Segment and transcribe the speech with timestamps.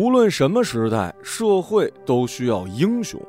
[0.00, 3.20] 无论什么时代，社会都需要英雄。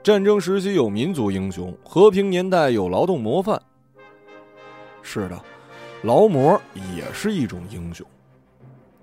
[0.00, 3.60] 战争时期有民族英雄，和平年代有劳动模范。
[5.02, 5.36] 是的，
[6.02, 6.52] 劳模
[6.96, 8.06] 也是一种英雄。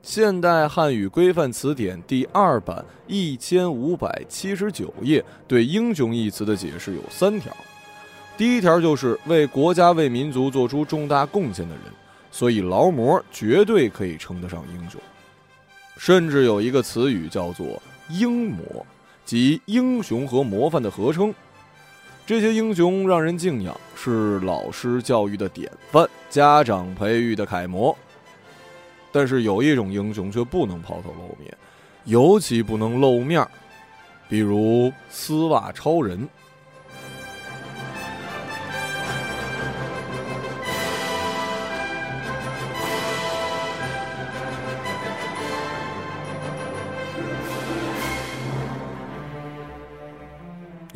[0.01, 7.53] 现代汉语规范词典第二版一千五百七十九页对“英雄”一词的解释有三条。
[8.37, 11.83] 第一条就是为国家、为民族做出重大贡献的人，
[12.31, 14.97] 所以劳模绝对可以称得上英雄。
[15.99, 18.85] 甚至有一个词语叫做“英模”，
[19.25, 21.35] 即英雄和模范的合称。
[22.25, 27.93] 这些英雄让人敬仰，是老师教育的典范，家长培育的楷模。
[29.11, 31.53] 但是有一种英雄却不能抛头露面，
[32.05, 33.45] 尤其不能露面
[34.29, 36.25] 比如丝袜超人。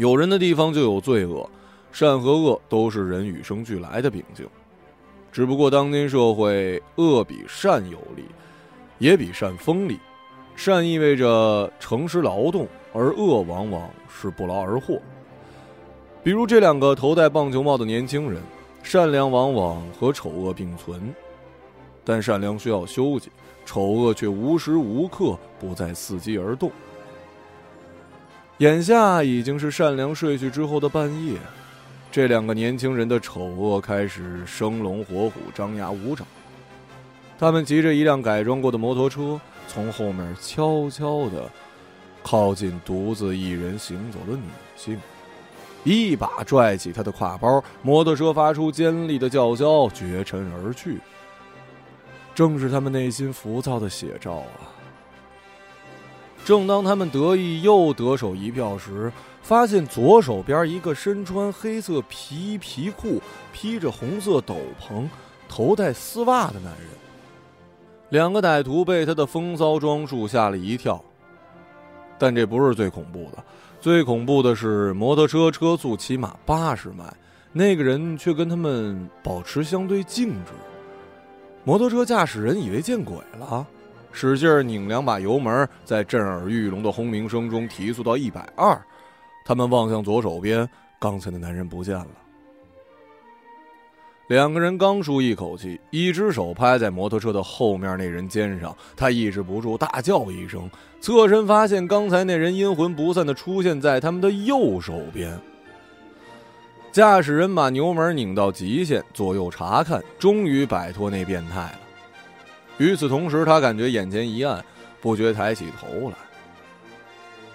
[0.04, 1.50] 有人的地方就有罪恶，
[1.94, 4.46] 善和恶都是人与生俱来的秉性。
[5.32, 8.26] 只不过当今社会，恶比善有力，
[8.98, 9.98] 也比善锋利。
[10.58, 15.00] 善意味着诚实劳动，而恶往往是不劳而获。
[16.22, 18.42] 比如这两个头戴棒球帽的年轻人，
[18.84, 21.16] 善良往往和丑恶并存，
[22.04, 23.32] 但善良需要休息，
[23.66, 26.70] 丑恶却无时无刻不在伺机而动。
[28.64, 31.38] 眼下已经是善良睡去之后的半夜，
[32.10, 36.26] 这两个年轻人的丑恶开始生龙活虎、张牙舞爪。
[37.38, 41.52] 他们骑着一辆改装过的摩托车，从后面悄悄地
[42.24, 44.44] 靠近独自一人行走的女
[44.78, 44.98] 性，
[45.84, 51.00] 一把拽起她的挎包，摩托车发出尖利的叫嚣，绝尘而去。
[52.34, 54.72] 正是他们内心浮躁的写照啊！
[56.46, 59.12] 正当他们得意又得手一票时，
[59.42, 63.22] 发现左手边一个身穿黑色皮皮裤、
[63.52, 65.08] 披着红色斗篷、
[65.48, 66.90] 头戴丝袜的男人。
[68.10, 71.04] 两个歹徒被他的风骚装束吓了一跳。
[72.20, 73.44] 但这不是最恐怖的，
[73.82, 77.12] 最恐怖的是摩托车车速起码八十迈，
[77.52, 80.52] 那个人却跟他们保持相对静止。
[81.64, 83.66] 摩托车驾驶人以为见鬼了。
[84.14, 88.80] 使劲拧两把油门，在震耳欲聋的轰鸣声中提速到一百二。
[89.44, 90.70] 他们望向左手边，
[91.00, 92.08] 刚才的男人不见了。
[94.28, 100.70] 两个人刚舒一口气，一只手拍在摩托车的后面那人肩上，他抑制不住大叫一声，
[101.02, 105.38] 侧身发现刚才那人阴魂不散的出现在他们的右手边。
[106.92, 111.78] 驾驶人把油门拧到极限，左右查看，终于摆脱那变态。
[112.78, 114.64] 与此同时，他感觉眼前一暗，
[115.00, 116.16] 不觉抬起头来，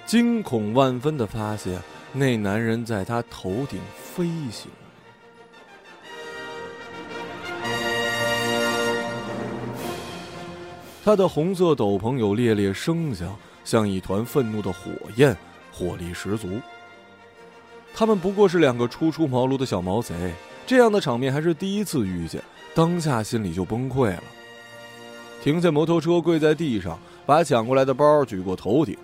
[0.07, 1.81] 惊恐万分的发现
[2.13, 4.71] 那男人在他头顶飞行。
[11.05, 13.35] 他的红色斗篷有猎猎声响，
[13.65, 15.37] 像一团愤怒的火焰，
[15.73, 16.61] 火力十足。
[17.95, 20.35] 他们不过是两个初出茅庐的小毛贼，
[20.67, 22.43] 这样的场面还是第一次遇见，
[22.75, 24.23] 当下心里就崩溃了。
[25.43, 28.97] 停下摩托车，跪在地上，把抢过来的包举过头顶。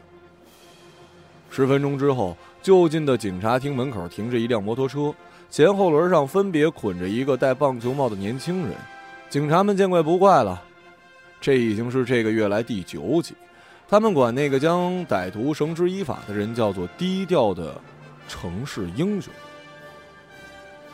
[1.51, 5.15] 十分钟之后，就近的警察厅门口停着一辆摩托车，
[5.49, 8.73] 前后轮上分别捆着一个戴棒球帽的年轻人。
[9.31, 10.61] 警察们见怪不怪了，
[11.41, 13.35] 这已经是这个月来第九起。
[13.89, 17.81] 他们管那个将歹徒绳之以法的人叫做“低调的
[18.27, 19.33] 城市英雄”。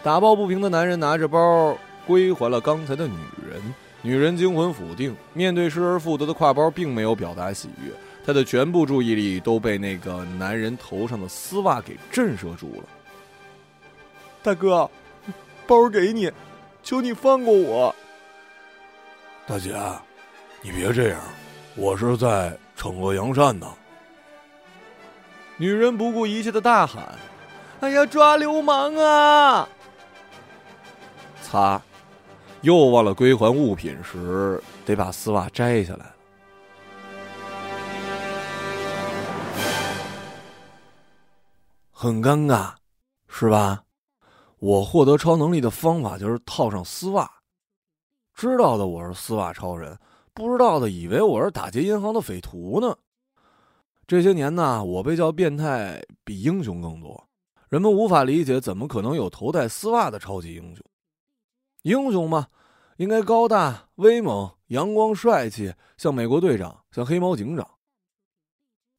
[0.02, 1.76] 打抱不平的男人拿着包
[2.06, 3.16] 归还了刚才的女
[3.50, 3.62] 人。
[4.02, 7.92] 女人惊魂甫定，面对失而复得的挎包，并没有表达喜悦。
[8.24, 12.84] 她的全部注意力都被那个男人头上的丝袜给震慑住了。
[14.42, 14.90] 大哥，
[15.66, 16.32] 包给你，
[16.82, 17.94] 求你放过我。
[19.46, 19.74] 大姐，
[20.62, 21.20] 你别这样，
[21.74, 23.66] 我是在惩恶扬善呢。
[25.58, 27.04] 女人不顾一切的大喊
[27.80, 29.68] ：“哎呀，抓流氓啊！”
[31.42, 31.82] 擦。
[32.62, 36.12] 又忘了归还物品时，得把丝袜摘下来
[41.90, 42.72] 很尴尬，
[43.28, 43.82] 是吧？
[44.58, 47.30] 我获得超能力的方法就是套上丝袜。
[48.34, 49.98] 知道的我是丝袜超人，
[50.34, 52.94] 不知道的以为我是打劫银行的匪徒呢。
[54.06, 57.26] 这些年呢，我被叫变态比英雄更多。
[57.68, 60.84] 人们无法理解，怎么可能有头戴丝袜的超级英雄？
[61.82, 62.48] 英雄嘛，
[62.96, 67.66] 应该高大威猛、阳光帅气，像美国队长，像黑猫警长。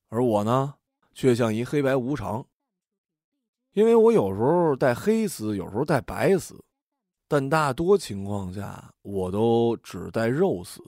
[0.09, 0.73] 而我呢，
[1.13, 2.45] 却像一黑白无常。
[3.73, 6.61] 因为我有时候带黑丝，有时候带白丝，
[7.27, 10.83] 但大多情况下我都只带肉丝。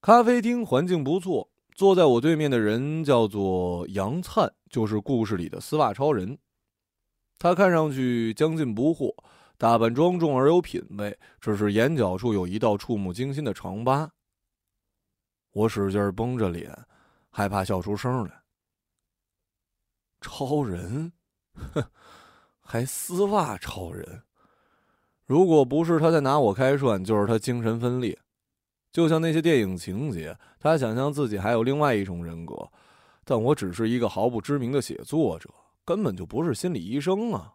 [0.00, 6.38] 咖啡厅环境不错，坐在我对面的人叫做杨灿，就是故事里的丝袜超人。
[7.38, 9.14] 他看上去将近不惑，
[9.62, 14.10] 打扮庄重而有品味，只是眼角处有一道触目惊心的长疤。
[15.52, 16.76] 我使劲绷着脸，
[17.30, 18.42] 害怕笑出声来。
[20.20, 21.12] 超人，
[21.54, 21.84] 哼，
[22.60, 24.24] 还丝袜超人。
[25.26, 28.18] 如果不是他在拿我开涮，就是他精神分裂。
[28.90, 32.68] 就像那些电影情节，他想象自己还有另外一种人格，
[33.24, 35.48] 但我只是一个毫不知名的写作者，
[35.84, 37.54] 根本就不是心理医生啊！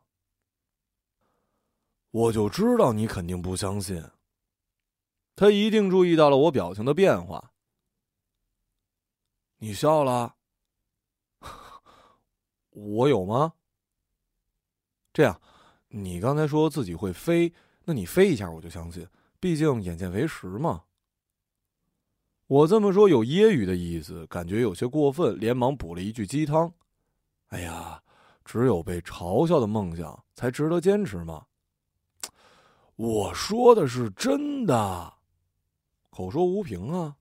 [2.17, 4.03] 我就知道你肯定不相信。
[5.35, 7.51] 他一定注意到了我表情的变化。
[9.59, 10.35] 你笑了。
[12.71, 13.53] 我有吗？
[15.13, 15.39] 这样，
[15.89, 17.53] 你刚才说自己会飞，
[17.85, 19.07] 那你飞一下我就相信，
[19.39, 20.85] 毕竟眼见为实嘛。
[22.47, 26.73] 我这么说有揶揄的意思，感觉有些过分，连忙补了一句鸡汤
[27.49, 28.01] ：“哎呀，
[28.43, 31.45] 只有被嘲笑的梦想才值得坚持嘛？”
[32.97, 35.13] 我说的是真的，
[36.09, 37.15] 口说无凭啊。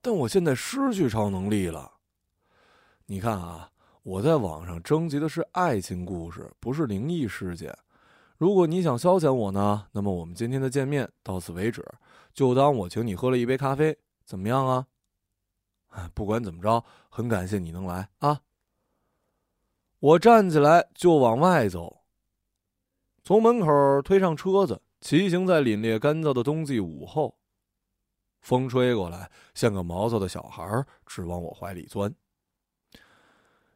[0.00, 1.92] 但我现在失去超能力了，
[3.06, 3.68] 你看啊。
[4.04, 7.72] 我在网上征集的是爱情故事，不是灵异事件。
[8.36, 11.86] 如果你想消遣我呢，那么我们今天的见面到此为止，
[12.34, 14.88] 就当我请你喝了一杯咖啡，怎么样啊？
[16.14, 18.40] 不管怎么着，很感谢你能来啊！
[20.00, 22.01] 我站起来就往外走，
[23.24, 27.36] 从门口推上车子，骑行在凛冽干燥的冬季午后，
[28.40, 32.12] 风吹过来，像个毛躁的小孩，直往我怀里钻。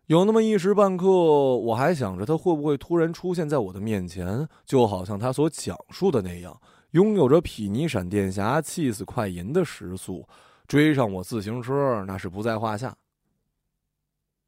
[0.07, 6.61] 有那么一时半刻，我还想着他会不会突然出现在我的面前，就好像他所讲述的那样，
[6.91, 10.27] 拥有着匹尼闪电侠气死快银的时速，
[10.67, 12.97] 追上我自行车那是不在话下。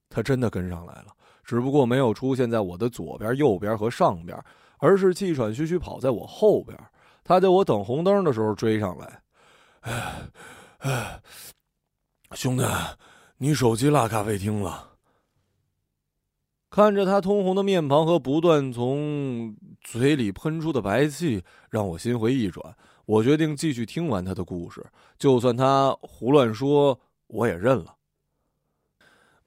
[0.08, 4.36] 他真的跟上来了，只不过没有出现在我的左边、右边和上边，
[4.78, 6.78] 而是气喘吁吁跑在我后边。
[7.25, 9.22] 他在我等红灯的时候追上来。
[9.80, 10.30] 哎，
[10.78, 11.20] 哎，
[12.32, 12.64] 兄弟，
[13.36, 14.86] 你手机落咖啡厅了。
[16.70, 22.76] 看着他通红的面庞和不断从嘴里喷出的白气，让我心回意转。
[23.06, 24.84] 我决定继续听完他的故事，
[25.19, 27.94] 就算他胡乱说，我也认了。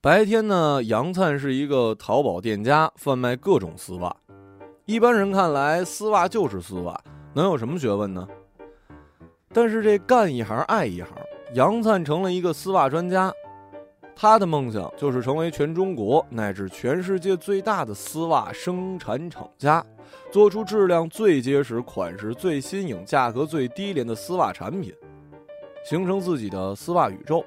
[0.01, 4.16] 白天呢，杨灿是一个淘宝店家，贩卖各种丝袜。
[4.92, 7.00] 一般人看来，丝袜就是丝袜，
[7.34, 8.28] 能有什么学问呢？
[9.54, 11.10] 但是这干一行爱一行，
[11.54, 13.34] 杨灿成了一个丝袜专家。
[14.14, 19.82] 他的梦想就是成为全中国乃至全世界最大的丝袜生产厂家，
[20.30, 24.94] 做出质量最结实、款式最新颖、价格最低廉的丝袜产品，
[25.86, 27.42] 形成自己的丝袜宇宙。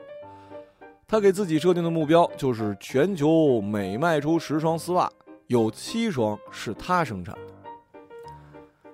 [1.07, 5.13] 他给自己设定的目标就是全球每卖出十双丝袜，
[5.47, 7.41] 有七双是他生产的。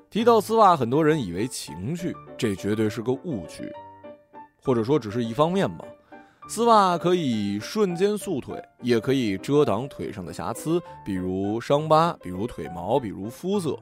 [0.09, 3.73] 提到丝袜，很多人以为情趣，这绝对是个误区，
[4.63, 5.85] 或者说只是一方面吧。
[6.49, 13.79] 丝袜可以瞬间塑腿，也可以遮挡腿上的瑕疵，比如伤疤，比如腿毛，比如肤色。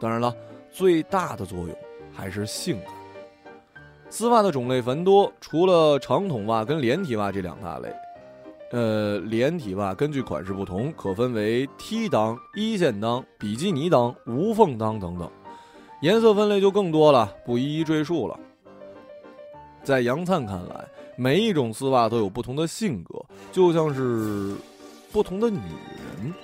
[0.00, 0.32] 当然了，
[0.70, 1.76] 最大的作用
[2.12, 2.94] 还是性感。
[4.08, 7.92] 丝袜的种类繁多，除了长筒袜跟连体袜这两大类，
[8.72, 15.30] 呃，连体袜根据款式不同，可分为 T 裆、一线裆、比基尼裆、无缝裆等等，
[16.00, 18.38] 颜色分类就更多了，不一一赘述了。
[19.84, 20.84] 在杨灿看来。
[21.14, 24.56] 每一种丝袜都有不同的性格，就像是
[25.12, 26.34] 不同的女人。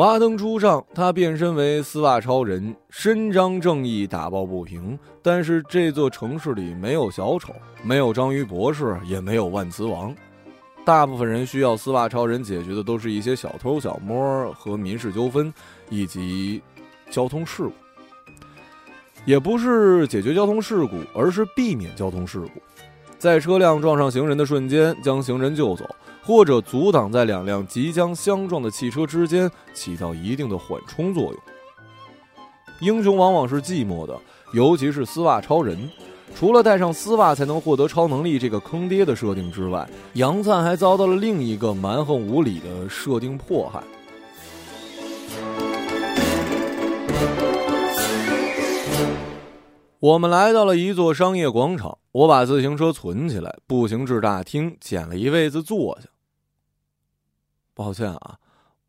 [0.00, 4.98] 华灯初上，他变身为丝袜超人，伸张正义，打抱不平。
[5.20, 7.52] 但是这座城市里没有小丑，
[7.82, 10.16] 没有章鱼博士，也没有万磁王。
[10.86, 15.52] 大部分人需要丝袜超人解决的都是一些小偷小摸和民事纠纷，
[15.90, 16.62] 以及
[17.10, 17.72] 交通事故。
[19.26, 22.62] 也不是解决交通事故，而是避免交通事故，
[23.18, 25.84] 在车辆撞上行人的瞬间将行人救走，
[26.30, 31.34] 或者阻挡在两辆即将相撞的汽车之间，起到一定的缓冲作用。
[32.80, 34.16] 英雄往往是寂寞的，
[34.54, 35.76] 尤其是丝袜超人。
[36.32, 43.82] 除了戴上丝袜才能获得超能力这个坑爹的设定之外，杨灿还遭到了另一个蛮横无理的设定迫害。
[49.98, 56.06] 我们来到了一座商业广场，我把自行车存起来，步行至大厅，捡了一位子坐下。
[57.74, 58.38] 抱歉啊，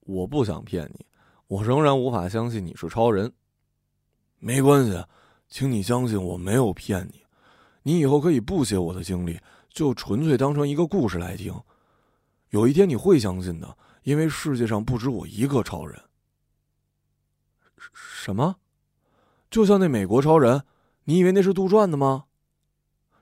[0.01, 1.05] 我不想骗你，
[1.47, 3.31] 我仍然无法相信你是超人。
[4.39, 5.03] 没关系，
[5.49, 7.23] 请你相信我没有骗你。
[7.83, 11.53] 你以后可以不写我的经历，就纯粹当成一个故事来听。
[12.49, 16.01] 有一天你会相信的，因为世界上不止我一个超人。
[17.93, 18.55] 什么？
[19.49, 20.63] 就像那美国超人。
[21.05, 22.25] 你以为那是杜撰的吗？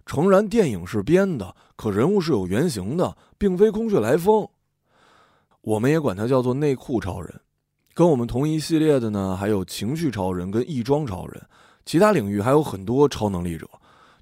[0.05, 4.49] 诚然，电影是编的，可人物是有原型的，并非空穴来风。
[5.61, 7.41] 我们也管他叫做内裤超人。
[7.93, 11.41] 跟我们同一系列的呢，还有情绪超人跟异装超人。
[11.85, 13.67] 其他领域还有很多超能力者，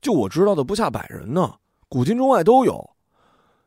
[0.01, 1.55] 就我知道的不下百人呢，
[1.89, 2.89] 古今中外都有。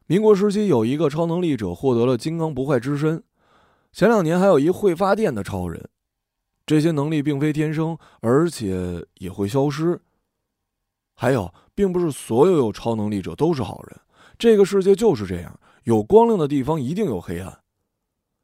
[0.06, 3.22] 民国时期有一个超能力者获得了金刚不坏之身，
[3.92, 5.88] 前两年还有一会发电的超人。
[6.66, 10.00] 这些能力并非天生，而且也会消失。
[11.14, 14.00] 还有，并不是所有有超能力者都是好人。
[14.38, 17.59] 这个世界就是这样，有光亮的地方一定有黑暗。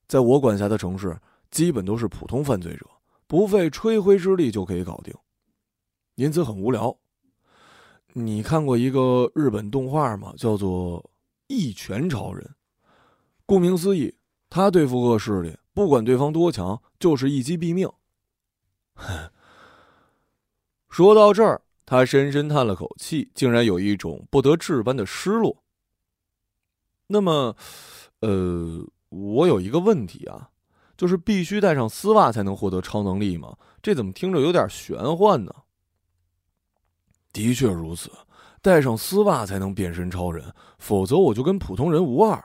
[0.07, 1.19] 在我管辖的城市，
[1.51, 2.87] 基本都是普通犯罪者，
[3.27, 5.15] 不费吹灰之力就可以搞定，
[6.15, 6.97] 因此很无聊。
[8.13, 10.33] 你看过一个日本动画吗？
[10.37, 11.03] 叫做
[11.49, 12.45] 《一拳超人》。
[13.45, 14.15] 顾名思义，
[14.49, 17.91] 他对付恶势力，不管对方多强，就是一击毙命。
[20.89, 25.63] 说到这儿，他深深叹了口气，竟然有一种不得志般的失落。
[27.07, 27.55] 那么，
[28.21, 30.51] 呃，我有一个问题啊，
[30.97, 33.57] 就是必须带上丝袜才能获得超能力吗？
[33.83, 35.53] 这怎么听着有点玄幻呢？
[37.33, 38.11] 的确如此，
[38.63, 42.43] 带上丝袜才能变身超人，否则我就跟普通人无二。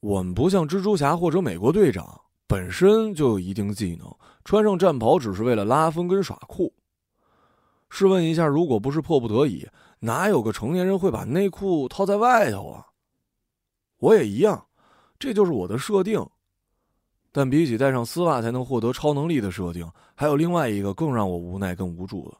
[0.00, 2.20] 我们不像蜘蛛侠或者美国队长。
[2.46, 4.10] 本身就有一定技能，
[4.42, 6.72] 穿上战袍只是为了拉风跟耍酷。
[7.90, 9.68] 试问一下，如果不是迫不得已，
[10.00, 12.86] 哪有个成年人会把内裤套在外头啊？
[13.98, 14.67] 我也一样，
[15.18, 16.24] 这就是我的设定。
[17.30, 22.36] 但比起戴上丝袜才能获得超能力的设定，还有另外一个更让我无奈跟无助的。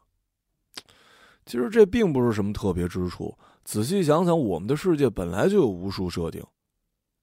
[1.45, 6.43] 其实这并不是什么特别之处，仔细想想，我们的世界本来就有无数设定。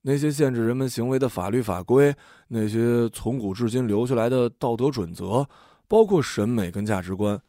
[0.01, 2.15] 那些限制人们行为的法律法规，
[2.47, 5.47] 那些从古至今留下来的道德准则，
[5.89, 7.41] 包括审美跟价值观，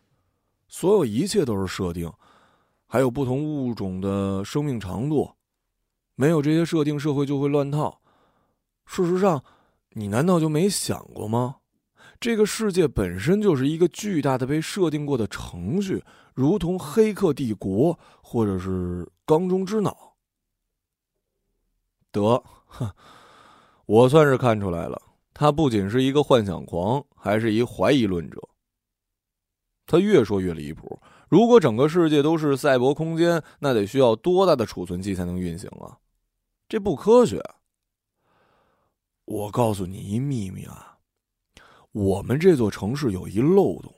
[0.67, 2.11] 所有一切都是设定，
[2.87, 5.29] 还有不同物种的生命长度。
[6.19, 8.01] 没有这些设定，社会就会乱套。
[8.87, 9.43] 事实上，
[9.91, 11.57] 你难道就没想过吗？
[12.19, 17.93] 这个世界本身就是一个巨大的被设定过的程序，如同《黑客帝国》
[18.23, 19.91] 或者是《缸中之脑》。
[22.11, 22.89] 得，哼，
[23.85, 24.99] 我算是看出来了，
[25.35, 28.41] 他不仅是一个幻想狂，还是一怀疑论者。
[29.85, 30.99] 他越说越离谱。
[31.29, 35.99] 如果整个世界都是赛博空间，那得需要多大的储存器才能运行啊？
[36.67, 37.43] 这不科学。
[39.25, 40.97] 我告诉你一秘密啊，
[41.91, 43.93] 我们这座城市有一漏洞。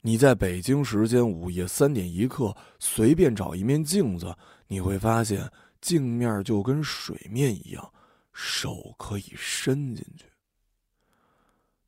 [0.00, 5.50] 你在北京时间午夜三点一刻随便找一面镜子，你会发现。
[5.82, 7.92] 镜面就跟水面一样，
[8.32, 10.24] 手可以伸进去，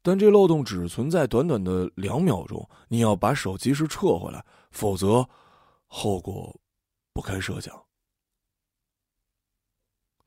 [0.03, 5.29] 但这漏洞只存在短短的两秒钟，你要把手及时撤回来，否则
[5.87, 6.55] 后果
[7.13, 7.75] 不堪设想。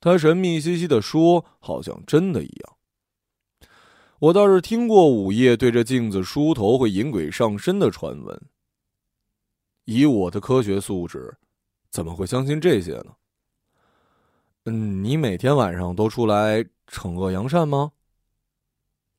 [0.01, 2.75] 他神秘兮兮的说，好像真的一样。
[4.17, 8.41] 我倒是听过午夜对着镜子梳头会引鬼上身的传闻，
[9.85, 11.37] 以我的科学素质，
[11.91, 13.13] 怎么会相信这些呢？
[14.65, 17.91] 嗯，你每天晚上都出来惩恶扬善吗？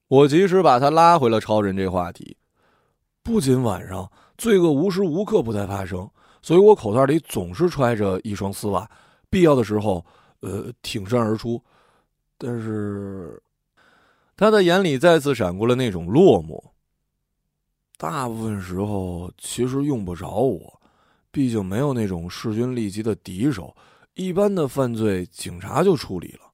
[0.09, 2.37] 我及时把他拉回了超人这话题。
[3.23, 6.11] 不仅晚上，罪恶无时无刻不在发生，
[6.43, 8.91] 所以我口袋里总是揣着一双丝袜，
[9.31, 10.05] 必要的时候，
[10.43, 11.61] 呃，挺身而出。
[12.37, 13.43] 但是，
[14.37, 16.63] 他的眼里再次闪过了那种落寞。
[17.97, 20.81] 大部分时候，其实用不着我，
[21.31, 23.75] 毕竟没有那种势均力敌的敌手。
[24.15, 26.53] 一般的犯罪，警察就处理了。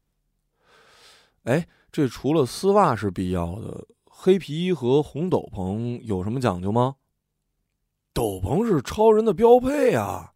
[1.45, 6.97] 哎，这除了丝袜是必要的，黑皮衣和红斗篷有什么讲究吗？
[8.12, 10.35] 斗篷是超人的标配啊！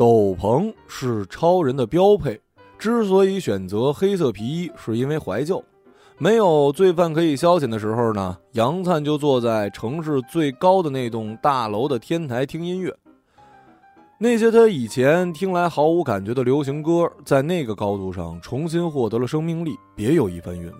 [0.00, 2.40] 斗篷是超人的标配。
[2.78, 5.62] 之所以选择黑色皮衣，是因为怀旧。
[6.16, 12.90] 没有罪犯可以消遣的时候呢，杨灿就坐在城市最高的那栋大楼的天台听音乐。
[14.16, 20.74] 那些他以前听来毫无感觉的流行歌，在那个高度上重新获得了生命力，别有一番韵味。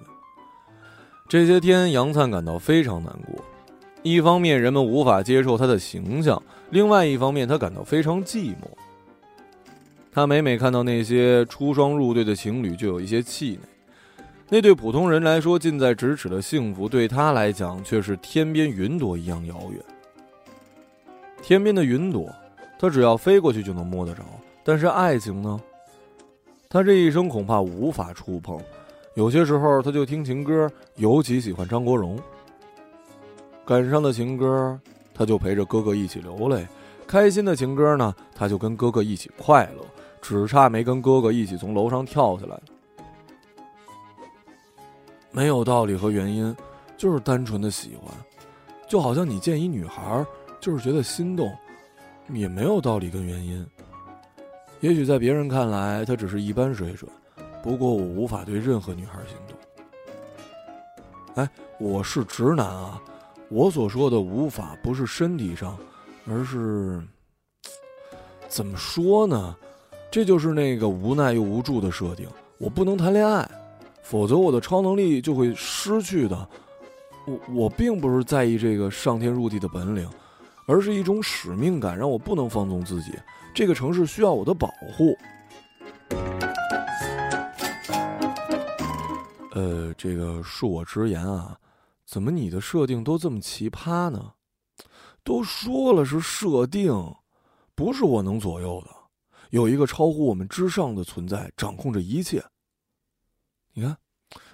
[1.28, 3.44] 这些天，杨灿感到非常难过。
[4.02, 8.64] 一方面，人们无法接受他的形象；另外一方面，他感到非常寂寞。
[10.20, 13.60] 他每每看到那些出双入对的情侣，就有一些气馁。
[14.50, 19.82] 那对普通人来说近在咫尺的幸福，对他来讲却是天边云朵一样遥远。
[21.40, 22.30] 天边的云朵。
[22.78, 24.22] 他只要飞过去就能摸得着，
[24.62, 25.58] 但是爱情呢？
[26.68, 28.60] 他这一生恐怕无法触碰。
[29.14, 32.18] 有些时候他就听情歌，尤其喜欢张国荣。
[33.64, 34.78] 感伤的情歌，
[35.14, 36.66] 他就陪着哥哥一起流泪；
[37.06, 39.84] 开心的情歌呢，他就跟哥哥一起快乐，
[40.20, 42.60] 只差没跟哥哥一起从楼上跳下来。
[45.30, 46.54] 没有道理和原因，
[46.96, 48.12] 就是单纯的喜欢，
[48.88, 50.24] 就好像你见一女孩，
[50.60, 51.50] 就是觉得心动。
[52.32, 53.66] 也没有道理跟原因。
[54.78, 57.10] 也许在别人看来，他只是一般水准。
[57.60, 59.56] 不过我无法对任何女孩心动。
[61.34, 63.02] 哎，我是直男啊！
[63.48, 65.76] 我所说的无法，不是身体上，
[66.28, 67.02] 而是
[68.48, 69.56] 怎么说呢？
[70.10, 72.28] 这就是那个无奈又无助的设定。
[72.58, 73.48] 我不能谈恋爱，
[74.02, 76.48] 否则我的超能力就会失去的。
[77.26, 80.08] 我我并不是在意这个上天入地的本领。
[80.66, 83.12] 而是一种使命感，让我不能放纵自己。
[83.52, 85.18] 这个城市需要我的保护。
[89.50, 91.58] 呃，这个恕我直言啊，
[92.06, 94.34] 怎么你的设定都这么奇葩呢？
[95.24, 97.16] 都说了是设定，
[97.74, 99.00] 不是我能左右的。
[99.50, 102.45] 有一个超乎我们之上的存在掌控着一切。
[103.75, 103.97] 你看，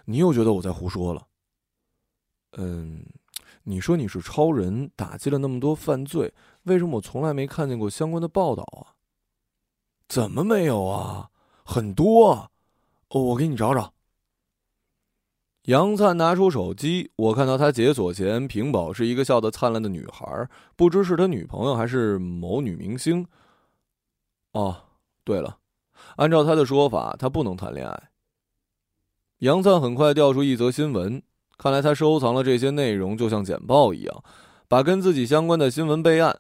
[0.05, 1.27] 你又觉得我在胡说了。
[2.53, 3.07] 嗯。
[3.69, 6.33] 你说你是超人，打击了那么多犯罪，
[6.63, 8.95] 为什么我从来没看见过相关的报道啊？
[10.07, 11.31] 怎么没有啊？
[11.65, 12.53] 很多，
[13.09, 13.93] 哦，我给你找找。
[15.63, 23.27] 杨灿拿出手机，我看到他解锁前屏保是一个笑得灿烂的女孩，不知是他女朋友还是某女明星。
[24.53, 24.86] 哦，
[25.27, 25.59] 对了，
[26.15, 28.11] 按照他的说法，他不能谈恋爱。
[29.41, 31.21] 杨灿很快调出一则新闻。
[31.59, 34.25] 看来他收藏了这些内容，就像简报一样，
[34.69, 36.39] 把跟自己相关的新闻备案。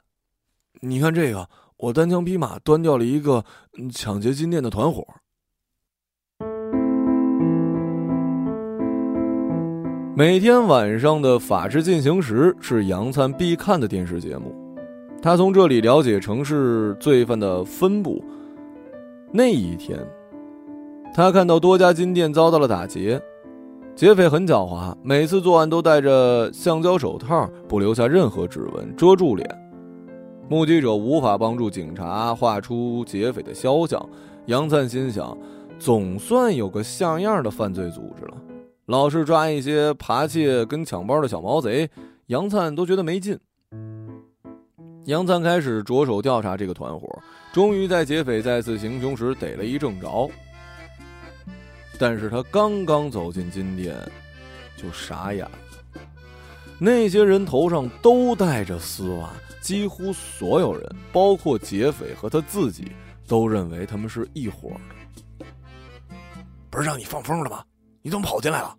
[0.83, 3.44] 你看这个，我单枪匹马端掉了一个
[3.92, 5.05] 抢劫金店的团伙。
[10.14, 14.55] 每天晚上的《法制进行时》是杨灿必看的电视节目，
[15.20, 18.25] 他从这里了解城市罪犯的分布。
[19.33, 19.99] 那一天，
[21.12, 23.21] 他看到多家金店遭到了打劫。
[23.95, 29.49] 劫匪很狡猾，每次作案都戴着橡胶手套，不留下任何指纹，遮住脸。
[30.49, 34.01] 目击者无法帮助警察画出劫匪的肖像。
[34.47, 35.37] 杨灿心想，
[35.79, 38.35] 总算有个像样的犯罪组织了。
[38.87, 41.91] 老是抓一些扒窃跟抢包的小毛贼，
[42.27, 43.37] 杨灿都觉得没劲。
[45.07, 47.09] 杨灿开始着手调查这个团伙，
[47.53, 50.29] 终于在劫匪再次行凶时逮了一正着。
[51.97, 53.97] 但是他刚刚走进金店，
[54.77, 55.59] 就傻眼了。
[56.79, 62.90] 那些人头上都戴着丝袜，几乎所有人，包括劫匪和他自己，
[63.29, 65.47] 都认为他们是一伙的。
[66.69, 67.64] 不是让你放风了吗？
[68.03, 68.77] 你怎么跑进来了？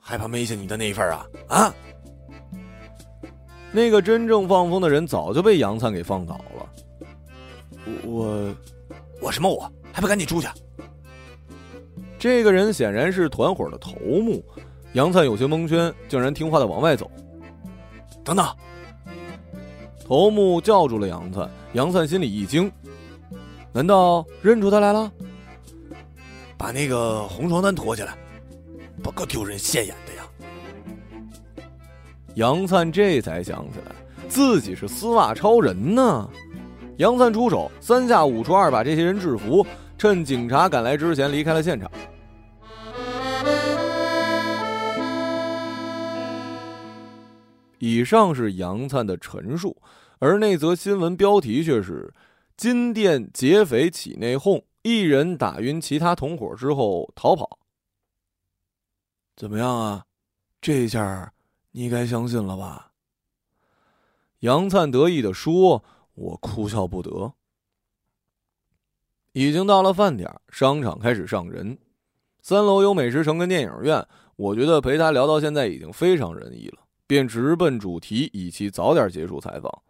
[0.00, 1.26] 害怕没下你的那一份啊？
[1.48, 1.74] 啊！
[3.72, 6.68] 那个真正放风的人早就被杨灿给放倒了。
[8.04, 8.54] 我，
[9.20, 9.48] 我什么？
[9.48, 10.48] 我还不赶紧出去！
[12.18, 14.42] 这个人显然是团伙的头目，
[14.94, 17.10] 杨灿有些蒙圈，竟然听话的往外走。
[18.24, 18.46] 等等，
[20.04, 22.72] 头目叫住了杨灿，杨灿心里一惊，
[23.72, 25.12] 难道认出他来了？
[26.56, 28.16] 把那个红床单脱下来，
[29.02, 29.94] 不够丢人现眼！
[32.36, 33.96] 杨灿这才想起来，
[34.28, 36.30] 自己是丝袜超人呢。
[36.98, 39.66] 杨灿出手，三下五除二把这些人制服。
[39.96, 41.90] 趁警察赶来之前离开了现场。
[47.78, 49.74] 以上是杨灿的陈述，
[50.18, 52.12] 而那则新闻标题却是
[52.58, 57.58] “金店劫匪起内讧，一人打晕其他同伙之后逃跑”。
[59.36, 60.04] 怎么样啊？
[60.60, 61.00] 这下
[61.78, 62.92] 你该相信了吧？
[64.38, 65.84] 杨灿得意的说
[66.16, 67.34] ：“我哭笑不得。”
[69.32, 71.76] 已经到了饭点，商场开始上人。
[72.40, 74.02] 三楼有美食城跟电影院，
[74.36, 79.82] 我觉得陪他聊到现在已经非常仁义了，便直奔主题，以期早点结束采访。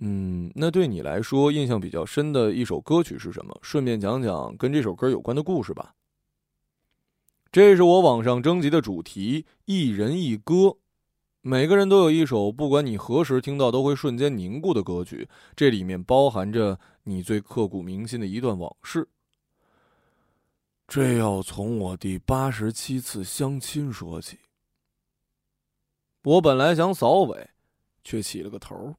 [0.00, 3.58] 嗯，那对你来说印象比较深的一首歌曲是什么？
[3.62, 5.94] 顺便讲讲跟这首歌有关的故事吧。
[7.50, 10.76] 这是我网上征集的主题，一人一歌。
[11.42, 15.26] 每个人都有一首，不管你何时听到都会瞬间凝固的歌曲，
[15.56, 19.08] 这里面包含着你最刻骨铭心的一段往事。
[20.86, 24.38] 这要从我第八十七次相亲说起。
[26.24, 27.48] 我本来想扫尾，
[28.04, 28.94] 却起了个头。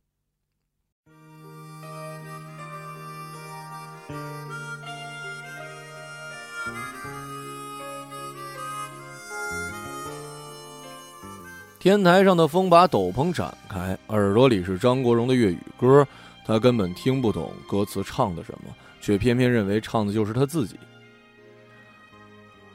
[11.81, 16.07] 天台上的风把斗篷展开，耳朵里是张国荣的粤语歌，
[16.45, 20.75] 他根本听不懂歌词唱的什么，却偏偏认为唱的就是他自己。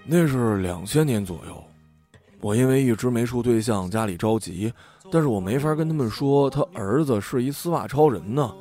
[0.04, 1.62] 那是两千年左右，
[2.40, 4.72] 我因为一直没处对象，家里着急，
[5.12, 8.52] 但是我没法跟他们说他儿子是一丝袜超人呢，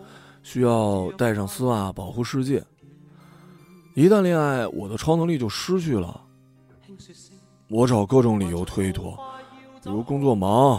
[0.44, 2.64] 需要带上丝袜保护世界。
[3.96, 6.22] 一旦恋爱，我的超能力就失去了，
[7.68, 9.18] 我找各种理由推脱。
[9.86, 10.78] 比如工作忙，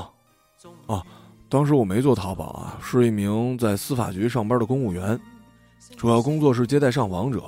[0.89, 1.01] 啊，
[1.49, 5.19] 当时我没做淘宝啊，是一名在司法局上班的公务员，
[5.97, 7.43] 主要工作是接待上访者。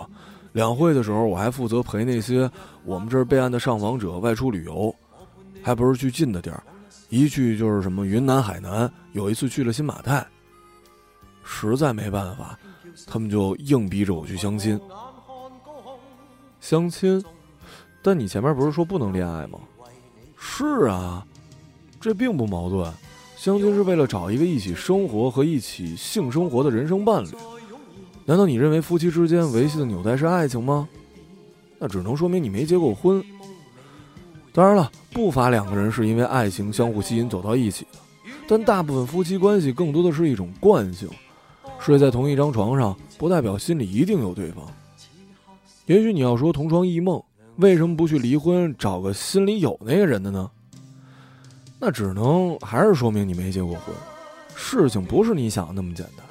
[0.53, 2.49] 两会的时候，我还负责陪那些
[2.85, 4.95] 我们这儿备案的上访者外出旅游，
[5.61, 6.63] 还不是去近的地儿，
[7.09, 8.91] 一去就是什么云南、海南。
[9.13, 10.25] 有一次去了新马泰，
[11.43, 12.57] 实在没办法，
[13.05, 14.81] 他们就硬逼着我去相亲。
[16.61, 17.23] 相亲？
[18.01, 19.59] 但你前面不是说不能恋爱吗？
[20.39, 21.27] 是啊。
[22.01, 22.93] 这并不矛盾，
[23.37, 27.29] 相亲是为了找一个一起生活和一起性生活的人生伴侣。
[28.25, 30.89] 难道你认为夫妻之间维系的纽带是爱情吗？
[31.79, 33.23] 那只能说明你没结过婚。
[34.53, 37.99] 当然了，不乏两个人是因为爱情相互吸引走到一起的，
[38.47, 41.09] 但大部分夫妻关系更多的是一种惯性。
[41.79, 44.65] 睡在同一张床上，不代表心里一定有对方。
[45.87, 47.23] 也许你要说同床异梦，
[47.57, 50.51] 为什么不去离婚，找个心里有那个人的呢？
[51.79, 53.95] 那只能还是说明你没结过婚，
[54.57, 56.27] 事情不是你想的那么简单。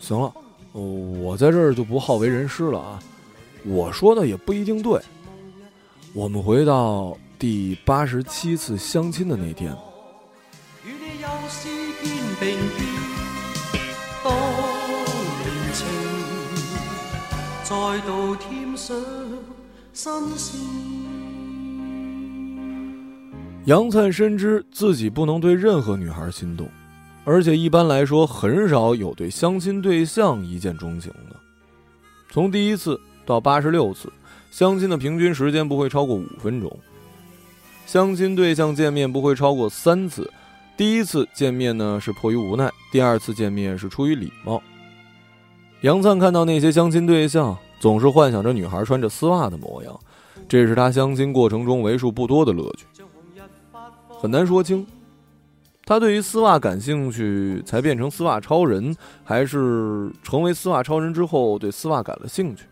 [0.00, 0.32] 行了，
[0.72, 3.02] 我在这儿就不好为人师了啊。
[3.64, 5.00] 我说的也不一定对。
[6.14, 9.76] 我们回到第八十七次相亲的那天。
[17.64, 18.96] 再度添上
[19.92, 20.99] 新鲜。
[23.66, 26.66] 杨灿深知自己不能对任何女孩心动，
[27.24, 31.36] 而且一般来说很少有对相亲对象一见钟情的。
[32.30, 34.10] 从第一次到八十六次
[34.50, 36.74] 相亲的平均时间不会超过五分钟，
[37.84, 40.30] 相亲对象见面不会超过三次。
[40.74, 44.62] 第一次见面呢是迫于无奈，第二次见面是出于礼貌。
[45.82, 50.00] 杨灿看到那些相亲对象，总是幻想着女孩穿着丝袜的模样，
[50.48, 52.86] 这是他相亲过程中为数不多的乐趣。
[54.20, 54.86] 很难说清，
[55.86, 62.64] 他对于丝袜感兴趣才变成丝袜超人，还是成为丝袜超人之后对丝袜感了兴趣？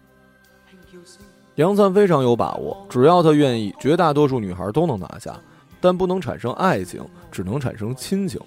[1.55, 5.41] 杨灿非常有把握，只要他愿意，绝大多数女孩都能拿下，
[5.81, 8.39] 但不能产生爱情，只能产生亲情。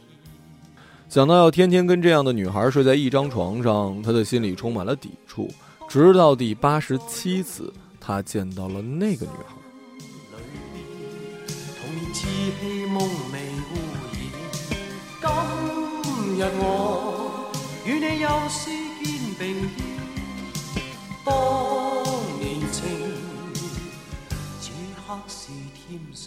[1.10, 5.50] 想到要天天跟这样的女孩睡在一张床上，他的心里充满了抵触。
[5.90, 9.61] 直到第八十七次，他见到了那个女孩。
[12.14, 13.00] 似戏梦
[13.32, 13.40] 未
[13.72, 14.02] 污染。
[15.22, 15.28] 今
[16.38, 17.52] 日我
[17.86, 18.70] 与你又是
[19.04, 19.06] 肩
[19.40, 19.62] 并
[20.74, 20.84] 肩，
[21.26, 21.32] 当
[22.40, 22.80] 年情，
[24.60, 26.24] 此刻是添上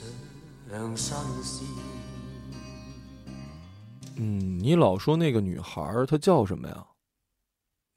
[0.96, 1.66] 新鲜。
[4.16, 6.86] 嗯，你老说那个女孩她叫什么呀？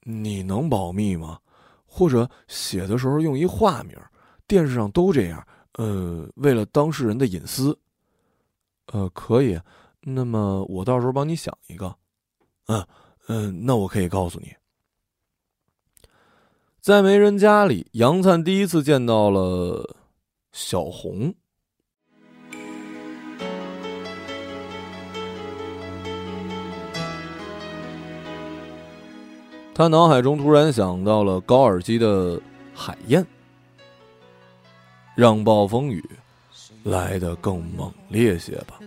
[0.03, 1.39] 你能保密吗？
[1.85, 3.97] 或者写的时候用一化名？
[4.45, 5.45] 电视上都这样。
[5.77, 7.77] 呃，为了当事人的隐私，
[8.87, 9.59] 呃，可以。
[10.01, 11.95] 那么我到时候帮你想一个。
[12.67, 12.85] 嗯
[13.27, 14.53] 嗯，那我可以告诉你，
[16.79, 19.97] 在媒人家里，杨灿第一次见到了
[20.51, 21.33] 小红。
[29.73, 32.41] 他脑海中突然想到了高尔基的
[32.73, 33.25] 海燕。
[35.17, 36.03] 让暴风雨
[36.83, 38.79] 来得更猛烈些吧。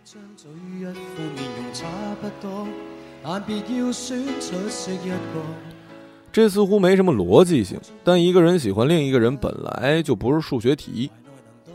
[6.30, 11.10] 这似乎没什么逻辑性，但一个人喜欢另一个人本来就不是数学题。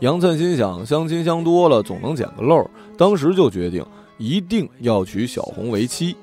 [0.00, 2.66] 杨灿心想，相亲相多了，总能捡个漏，
[2.96, 3.84] 当时就决定
[4.16, 6.16] 一定要娶小红为妻。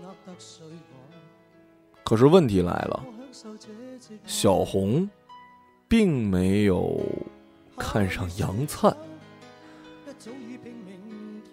[2.04, 3.06] 可是问题来了，
[4.26, 5.08] 小红
[5.88, 7.00] 并没有
[7.78, 8.96] 看上杨灿。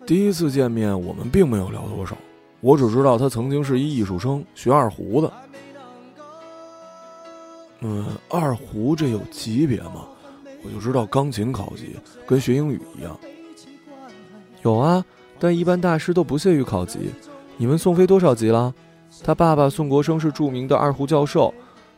[0.06, 2.16] 第一次见面，我们并没有聊多少，
[2.60, 5.32] 我只知道他曾经是一艺术生，学二胡的。
[7.80, 10.06] 嗯，二胡这有级别吗？
[10.62, 13.18] 我就知道钢琴考级跟学英语一样。
[14.62, 15.02] 有啊，
[15.38, 17.10] 但一般大师都不屑于考级。
[17.56, 18.74] 你问宋飞多少级了？
[19.24, 21.52] 他爸爸宋国生是著名的二胡教授，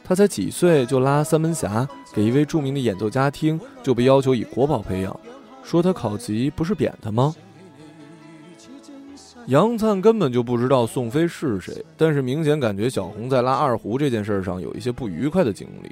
[0.05, 5.19] 他才几岁就拉三门峡给一位著名的演奏家听，就被要求以国宝培养。
[5.63, 7.35] 说他考级不是贬他吗？
[9.47, 15.91] 杨灿根本就不知道宋飞是谁，但是明显感觉小红在拉二胡这件事上有一些不愉快的经历。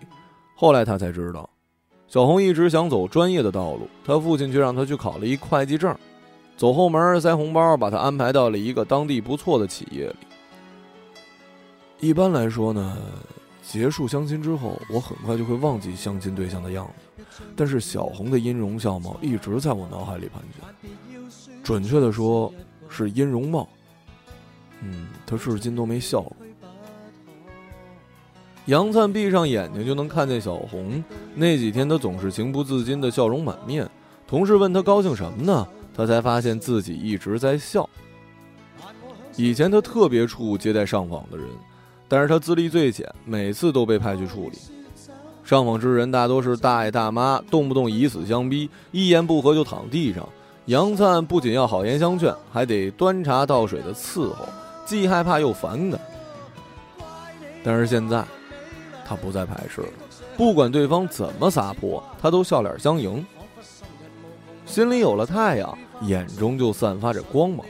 [0.54, 1.48] 后来他才知道，
[2.06, 5.92] 小红一直想走专业的道路，他父亲却让他去考了一会计证，
[6.56, 10.16] 走后门塞红包，把他安排到了一个当地不错的企业里。
[11.98, 12.96] 一般来说呢，
[13.70, 20.90] 结束相亲之后，我很快就会忘记相亲对象的样子，但是小红的音容笑貌一直在我脑海里盘旋。
[21.62, 22.52] 准确的说。
[22.92, 23.68] 是音容貌，
[24.82, 26.36] 嗯，他至今都没笑过。
[28.66, 31.00] 杨灿闭上眼睛就能看见小红。
[31.36, 33.88] 那几天他总是情不自禁的笑容满面。
[34.26, 35.68] 同事问他高兴什么呢？
[35.94, 37.88] 他才发现自己一直在笑。
[39.36, 41.46] 以前他特别怵接待上访的人，
[42.10, 44.58] 但是他资历最浅，每次都被派去处理。
[45.44, 50.28] 上访之人大多是大爷大妈，动不动以死相逼，一言不合就躺地上。
[50.64, 54.48] 杨灿不仅要好言相劝，还得端茶倒水的伺候，
[54.84, 56.00] 既害怕又反感。
[57.62, 58.24] 但是现在，
[59.06, 59.88] 他不再排斥了，
[60.36, 63.24] 不管对方怎么撒泼，他都笑脸相迎。
[64.66, 67.64] 心里有了太阳，眼中就散发着光芒。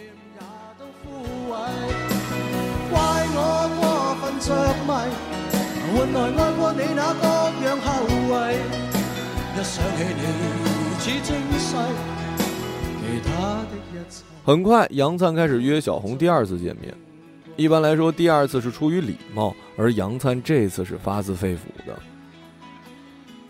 [14.44, 16.92] 很快，杨灿开始约小红第二次见面。
[17.56, 21.96] 一般来说，第二次是出于礼貌，而杨灿这次是发自肺腑的。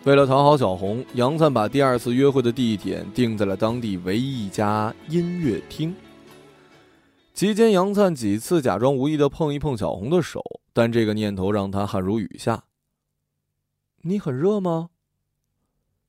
[0.04, 5.94] 为了讨好小红，杨灿把第二次约会的地点定在了当地唯一一家音乐厅。
[7.32, 12.64] 期间，杨灿几次假装无意的碰一碰小红的手，但这个念头让他汗如雨下。
[14.02, 14.90] 你很热吗？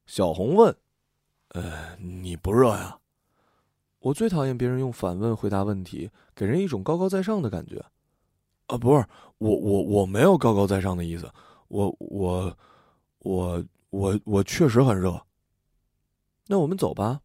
[0.06, 0.76] 小红问。
[1.50, 3.00] 呃，你不热呀？
[4.00, 7.84] 我最讨厌别人用反问回答问题，给人一种高高在上的感觉。
[8.68, 9.06] 啊，不是，
[9.38, 11.30] 我我我没有高高在上的意思，
[11.68, 12.58] 我我
[13.20, 15.22] 我我我确实很热。
[16.48, 17.22] 那我们走吧。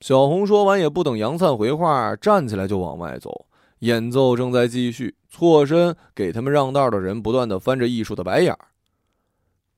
[0.00, 3.46] 小红说完，也不等杨灿回话，站起来就往外走。
[3.80, 8.68] 演奏正在继续，错身给他们让道的人不断的翻着艺术的白眼儿。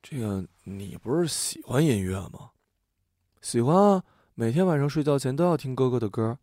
[0.02, 2.50] 这个，你不是喜欢音乐吗？
[3.42, 6.38] 喜欢啊，每天晚上睡觉前都要听哥哥的歌。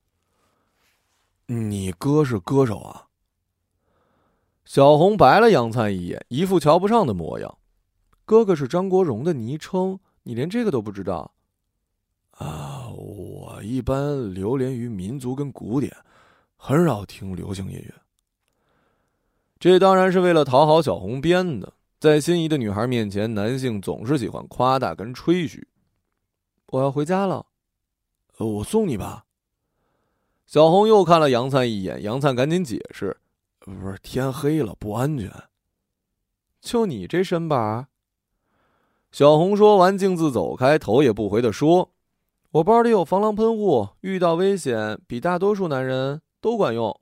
[1.47, 3.07] 你哥是歌手啊？
[4.65, 7.57] 小红白了杨灿一眼，一副瞧不上的模样。
[8.25, 11.31] 哥哥是张国荣的昵称，你连这个都不知道？
[12.31, 15.95] 啊，我一般流连于民族跟古典，
[16.67, 17.93] 很少听流行音乐。
[19.59, 21.71] 这当然是为了讨好小红编的。
[21.99, 25.67] 在心仪的女孩面前，男性总是喜欢夸大跟吹嘘。
[26.71, 27.45] 我要回家了，
[28.37, 29.25] 呃我送你吧。
[30.47, 33.15] 小红又看了杨灿一眼，杨灿赶紧解释
[33.59, 35.31] ：“不是天黑了，不安全。”
[36.61, 37.87] 就你这身板。
[39.11, 41.91] 小红说完，径自走开，头也不回的说
[42.49, 47.01] ：“我包里有防狼喷雾，遇到危险比大多数男人都管用。”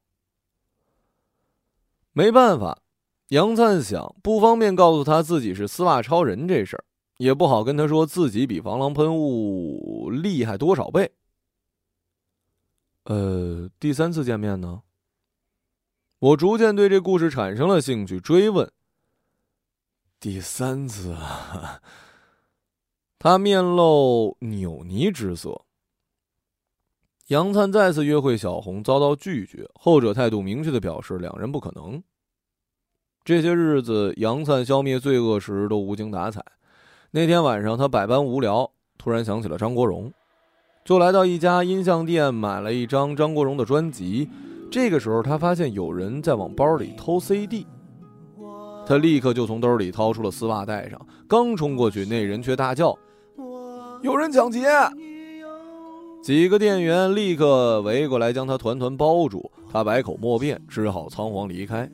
[2.15, 2.81] 没办法，
[3.27, 6.85] 杨灿想不方便告诉他自己是丝袜超人这事儿。
[7.17, 11.11] 也不好跟他说自己比防狼喷雾厉害多少倍。
[13.03, 14.81] 呃，第三次见面呢？
[16.19, 18.71] 我逐渐对这故事产生了兴趣，追问。
[20.21, 21.81] 第三次啊，
[23.19, 25.62] 他面露扭捏之色。
[27.33, 31.99] 杨灿再次约会小红遭到拒绝，后者态度明确的表示两人不可能。
[33.25, 36.45] 这些日子，杨灿消灭罪恶时都无精打采。
[37.09, 38.69] 那天晚上，他百般无聊，
[38.99, 40.13] 突然想起了张国荣，
[40.85, 44.29] 就来到一家音像店买了一张张国荣的专辑。
[44.69, 47.65] 这个时候，他发现有人在往包里偷 CD，
[48.85, 52.95] 他立刻就从兜里掏出了丝袜带上，刚冲过去，那人却大叫
[54.03, 54.67] ：“有人抢劫！”
[56.23, 59.51] 几个店员立刻围过来，将他团团包住。
[59.69, 61.91] 他百口莫辩，只好仓皇离开。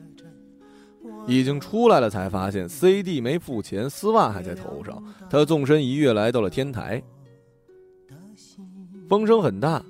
[1.26, 5.02] 已经出来了，才发现 CD 没付钱，丝袜还在头上。
[5.28, 7.02] 他纵身一跃，来到了天台。
[9.08, 9.84] 风声很大，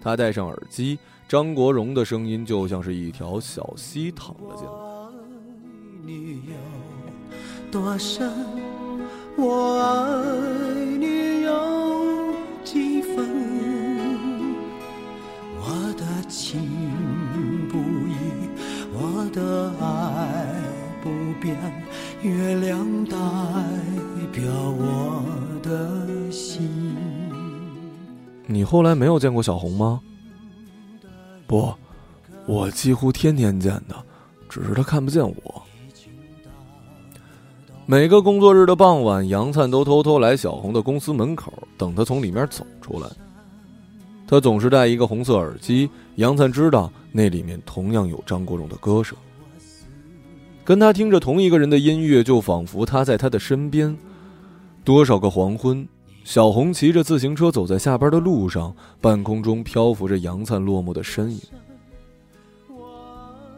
[0.00, 4.72] 他戴上耳机，张国荣的声音就像是一条小溪淌了进来。
[6.06, 6.54] 你有
[7.70, 8.32] 多深？
[9.36, 11.21] 我爱你
[22.22, 23.16] 月亮代
[24.32, 24.44] 表
[24.78, 25.22] 我
[25.60, 26.96] 的心。
[28.46, 30.00] 你后来没有见过小红吗？
[31.48, 31.74] 不，
[32.46, 33.96] 我几乎天天见的，
[34.48, 35.62] 只是她看不见我。
[37.86, 43.08] 每个工作日的傍晚，杨灿都偷偷来小红的公司门口，等她从里面走出来。
[44.32, 49.14] 他总是戴一个红色耳机，杨灿知道那里面同样有张国荣的歌声。
[50.64, 53.94] 跟他听着同一个人的音乐，就仿佛他在他的身边。
[54.84, 55.86] 多少个黄昏，
[56.24, 61.38] 小红骑着自行车走在下班的路上，半空中漂浮着杨灿落寞的身影。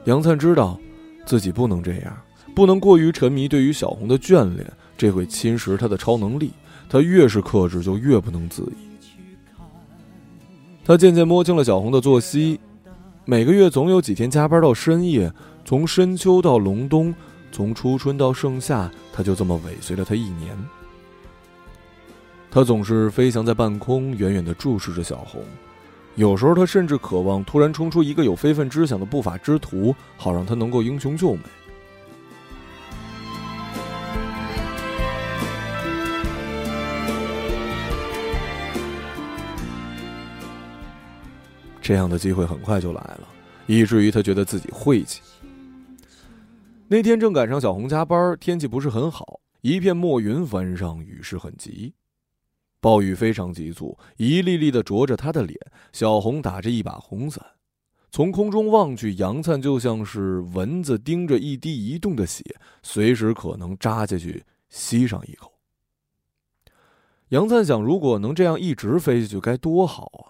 [0.06, 0.76] 杨灿知道，
[1.24, 2.18] 自己不能这样，
[2.52, 4.66] 不能过于沉迷对于小红的眷恋，
[4.98, 6.50] 这会侵蚀他的超能力。
[6.88, 8.93] 他越是克制，就越不能自已。
[10.86, 12.60] 他渐渐摸清了小红的作息，
[13.24, 15.32] 每个月总有几天加班到深夜。
[15.64, 17.14] 从深秋到隆冬，
[17.50, 20.54] 从初春到盛夏，他就这么尾随了他一年。
[22.50, 25.42] 他总是飞翔在半空，远远的注视着小红。
[26.16, 31.40] 有时候，他甚至渴望突然冲出一个有非分之想的不法之徒，好让他能够英雄救美。
[41.84, 43.28] 这样的机会很快就来了，
[43.66, 45.20] 以至于他觉得自己晦气。
[46.88, 51.92] 那天正赶上小红加班，天气不是很好，一片墨云翻上，雨势很急，
[52.80, 55.58] 暴雨非常急促，一粒粒的啄着她的脸。
[55.92, 57.44] 小红打着一把红伞，
[58.10, 62.42] 从空中望去，杨灿就像是蚊子盯着一滴移动的血，
[62.82, 65.52] 随时可能扎下去吸上一口。
[67.28, 70.23] 杨灿想，如果能这样一直飞下去，该多好啊！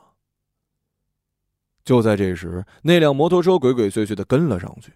[1.85, 4.90] 就在这时，那辆摩托车鬼鬼祟祟的跟了上去。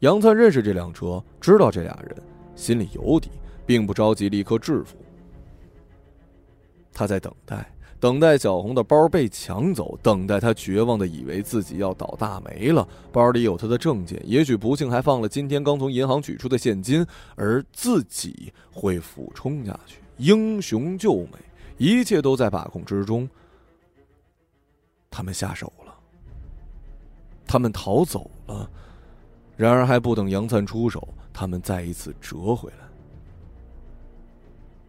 [0.00, 2.16] 杨灿认识这辆车，知道这俩人，
[2.56, 3.30] 心里有底，
[3.64, 4.96] 并不着急立刻制服。
[6.92, 12.86] 他在等待，等待小红的包被抢走，等待他绝望的以为自己要倒大霉了。
[13.12, 21.38] 包里有他的证件，也许不幸还放了今天刚从银行取出的现金，而自己会俯冲下去，英雄救美，
[21.76, 23.28] 一切都在把控之中。
[25.10, 25.92] 他们下手了，
[27.46, 28.70] 他们逃走了。
[29.56, 32.76] 然而还不等杨灿出手，他们再一次折回来。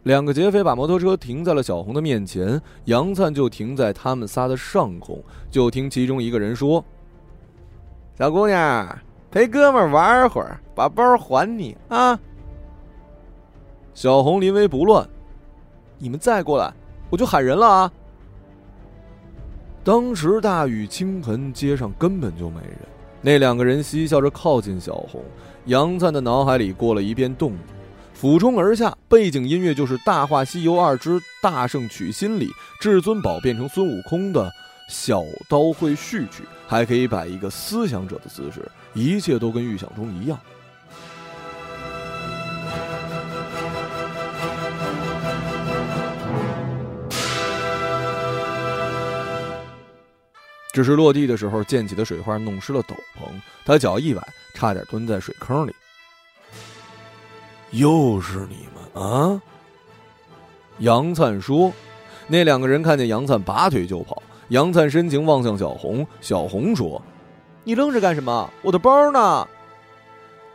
[0.04, 5.22] 两个劫匪把摩托车停在了小红的面前，杨灿就停在他们仨的上空。
[5.50, 6.84] 就听其中一个人说
[8.18, 8.98] ：“小姑娘，
[9.30, 12.18] 陪哥们玩会儿，把包还你啊。”
[13.94, 15.08] 小红临危不乱
[15.98, 16.72] ：“你们再过来，
[17.10, 17.92] 我就喊人了啊！”
[19.84, 22.78] 当时大雨倾盆，街上根本就没人。
[23.20, 25.20] 那两个人嬉笑着靠近小红，
[25.66, 27.58] 杨灿的脑海里过了一遍动作，
[28.14, 32.48] 俯冲而下，背景音乐就是《大话西游二之大圣取心》里
[32.80, 34.48] 至尊宝变成孙悟空的
[34.88, 38.62] 小刀会序曲，还可以摆一个思想者的姿势，
[38.94, 40.38] 一切都跟预想中一样。
[50.72, 53.28] 只是落地的时候溅起的水花弄湿了斗篷，
[53.64, 54.22] 他脚一崴，
[54.54, 55.74] 差点蹲在水坑里。
[57.70, 59.40] 又是你们啊！
[60.78, 61.72] 杨灿说
[62.26, 67.00] ：“那两个人看见杨灿拔腿就跑。”杨灿深情望向小红，小红说
[67.64, 68.50] ：“你愣着干什么？
[68.62, 69.46] 我的包呢？”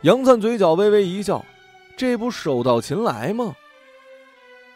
[0.02, 1.44] 杨灿嘴角微微一笑
[1.96, 3.54] ：“这不手到擒来吗？”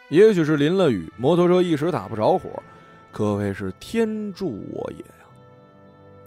[0.09, 2.49] 也许是淋了雨，摩托车一时打不着火，
[3.11, 5.05] 可谓是天助我也。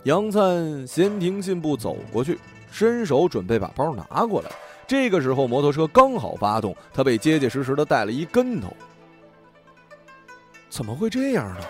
[0.06, 2.38] 杨灿闲庭信步走过去，
[2.70, 4.48] 伸手准备把包拿过来。
[4.86, 8.72] 这个时候，摩托车刚好发动，他被结结实实的带了一跟头。
[10.70, 11.60] 怎么会这样呢？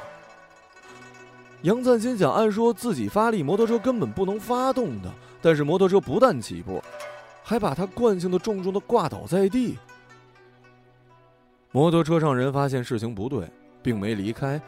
[1.63, 5.11] 杨灿心想：按说自己发力，摩托车根本不能发动的。
[5.41, 6.83] 但是摩托车不但起步，
[7.43, 9.79] 还把他惯性的重重的挂倒在地。
[11.73, 13.49] 摩托车上人发现事情不对，
[13.83, 14.61] 并没离开。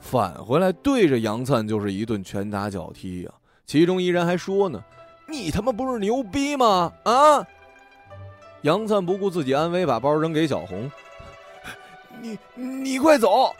[0.00, 3.30] 返回来对着杨灿就是一顿拳打脚踢呀，
[3.66, 4.82] 其中一人还说呢
[5.28, 6.92] ：“你他妈不是牛逼吗？
[7.04, 7.46] 啊！
[8.62, 10.90] 杨灿不顾自己安危，把包扔给小红。
[12.20, 13.54] 你你快走！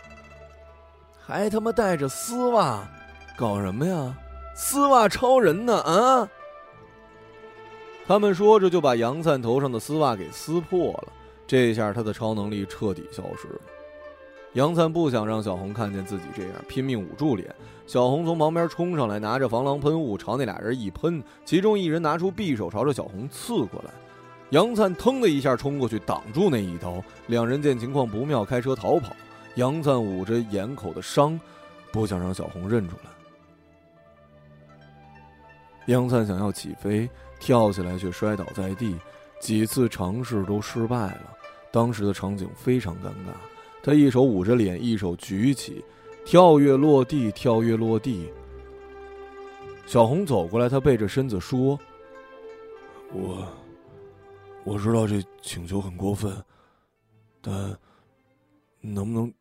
[1.24, 2.88] 还他妈带着丝袜，
[3.36, 4.16] 搞什么呀？
[4.56, 5.80] 丝袜超人呢？
[5.82, 6.28] 啊！
[8.06, 11.12] 他们说着就把杨灿头上的丝袜给撕破了。
[11.46, 13.60] 这下他的超能力彻底消失了。
[14.54, 17.54] 杨灿不想让小红看见自己这样，拼命捂住脸。
[17.86, 23.90] 小红从旁边冲上来，拿着防狼喷雾朝那俩人一喷，其中一人拿出匕首朝着小红刺过来。
[24.50, 29.14] 杨灿腾的一下冲过去挡住那一刀，两人见情况不妙，开车逃跑。
[29.56, 31.38] 杨灿捂着眼口的伤，
[31.92, 33.10] 不想让小红认出来。
[35.86, 38.96] 杨灿想要起飞，跳起来却摔倒在地，
[39.40, 41.34] 几次尝试都失败了。
[41.70, 43.32] 当时的场景非常尴尬，
[43.88, 45.82] 他一手捂着脸，一手举起，
[46.22, 48.30] 跳跃落地，跳跃落地。
[49.86, 51.80] 小红走过来，他背着身子说
[53.14, 53.50] ：“我。”
[54.62, 56.44] 我知道这请求很过分，
[57.40, 57.74] 但
[58.82, 59.32] 能不能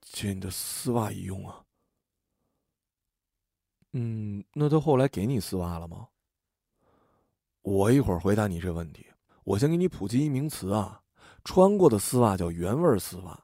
[0.00, 1.60] 借你的丝袜一用啊？
[3.94, 6.06] 嗯，那他后来给你丝袜了吗？
[7.62, 9.04] 我一会儿回答你这问题。
[9.42, 11.02] 我先给你普及一名词啊，
[11.42, 13.42] 穿过的丝袜叫原味丝袜。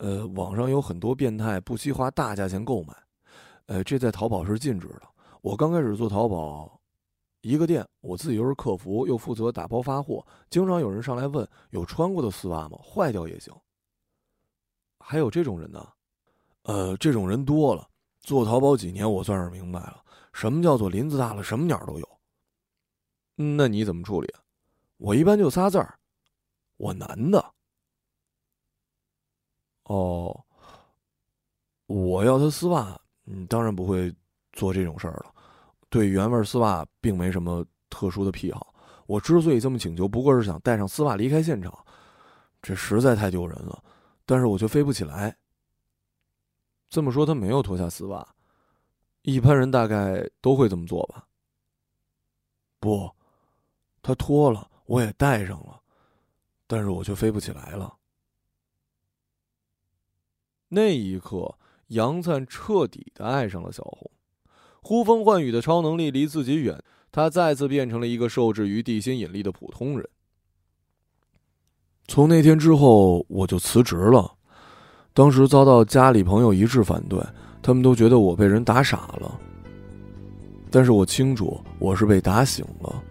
[0.00, 2.94] 呃，网上有很多变态不惜花大价钱购买，
[3.66, 5.02] 呃，这在淘宝是禁止的。
[5.42, 6.80] 我刚开始做淘宝。
[7.42, 12.76] 一个店，我自己又是客服，又负责打包发货，经常有人上来问有穿过的丝袜吗？
[12.82, 13.54] 坏掉也行。
[14.98, 15.88] 还有这种人呢？
[16.64, 17.88] 呃，这种人多了。
[18.20, 22.08] 做淘宝几年，我算是明白了，什么叫做林子大了，什么鸟都有。
[23.36, 24.28] 那你怎么处理？
[24.96, 25.98] 我一般就仨字儿：
[26.76, 27.54] 我男的。
[29.88, 30.44] 哦，
[31.86, 34.14] 我要他丝袜，嗯，当然不会
[34.52, 35.34] 做这种事儿了。
[35.90, 38.74] 对原味丝袜并没什么特殊的癖好，
[39.06, 41.72] 我之所以这么请求，不过是想带上丝袜离开现场，
[42.60, 43.82] 这实在太丢人了。
[44.26, 45.36] 但是我却飞不起来。
[46.90, 48.26] 这么说，他没有脱下丝袜，
[49.22, 51.26] 一般人大概都会这么做吧？
[52.78, 53.10] 不，
[54.02, 55.80] 他脱了，我也戴上了，
[56.66, 57.97] 但是我却飞不起来了。
[60.68, 61.54] 那一刻，
[61.88, 64.10] 杨灿彻底的爱上了小红。
[64.82, 66.78] 呼风唤雨的超能力离自己远，
[67.10, 70.08] 他再次变成了一个受制于地心引力的普通人。
[72.06, 74.34] 从那天之后，我就辞职了。
[75.12, 77.20] 当时遭到家里朋友一致反对，
[77.60, 79.38] 他们都觉得我被人打傻了。
[80.70, 83.02] 但是我清楚，我是被打醒了。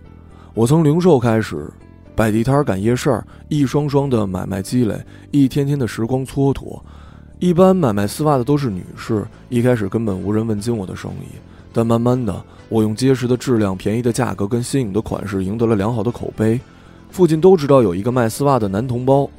[0.53, 1.71] 我从零售开始，
[2.15, 4.99] 摆地摊赶夜市一双双的买卖积累，
[5.31, 6.81] 一天天的时光蹉跎。
[7.39, 11.37] 一般买卖丝袜的都是女士，一开始根本无人问津我的生意。
[11.71, 16.59] 但慢慢的，我用结实的质量、便宜的价格跟新颖的款式赢得了良好的口碑，
[17.11, 19.29] 附近都知道有一个卖丝袜的男同胞。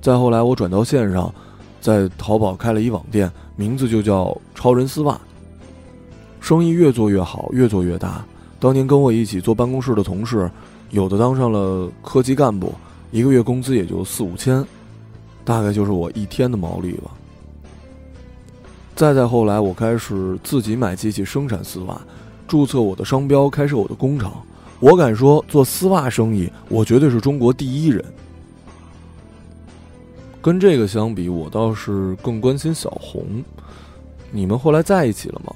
[0.00, 1.34] 再后来，我转到线上，
[1.80, 5.20] 在淘宝开了一网店，名字就叫“超人丝袜”。
[6.40, 8.24] 生意越做越好，越做越大。
[8.60, 10.48] 当年跟我一起坐办公室的同事，
[10.90, 12.72] 有的当上了科级干部，
[13.10, 14.64] 一个月工资也就四五千，
[15.46, 17.12] 大概就是我一天的毛利吧。
[18.96, 22.00] 再再后来，我开始自己买机器生产丝袜，
[22.48, 24.42] 注册我的商标，开设我的工厂。
[24.80, 28.04] 我敢说，做丝袜生意，我绝对是中国第一人。
[30.42, 33.24] 跟这个相比，我倒是更关心小红。
[34.32, 35.54] 你们后来在一起了吗？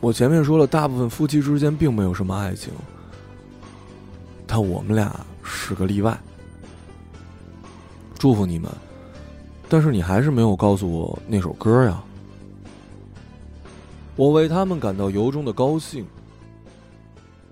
[0.00, 2.72] 我前面说了，大部分夫妻之间并没有什么爱情，
[4.46, 6.16] 但我们俩是个例外。
[8.18, 8.70] 祝福你们。
[9.68, 12.02] 但是你还是没有告诉我那首歌呀！
[14.16, 16.06] 我为他们感到由衷的高兴。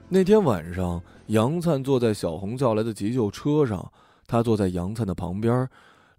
[0.09, 3.93] 那天晚上，杨灿坐在小红叫来的急救车上，
[4.27, 5.69] 他坐在杨灿的旁边，